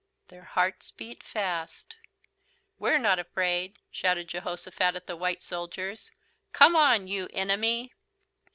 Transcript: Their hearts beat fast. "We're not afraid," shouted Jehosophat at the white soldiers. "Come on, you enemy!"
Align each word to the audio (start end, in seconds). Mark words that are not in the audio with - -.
Their 0.29 0.43
hearts 0.45 0.89
beat 0.89 1.21
fast. 1.21 1.95
"We're 2.79 2.97
not 2.97 3.19
afraid," 3.19 3.77
shouted 3.91 4.29
Jehosophat 4.29 4.95
at 4.95 5.05
the 5.05 5.15
white 5.15 5.43
soldiers. 5.43 6.09
"Come 6.53 6.75
on, 6.75 7.07
you 7.07 7.29
enemy!" 7.33 7.93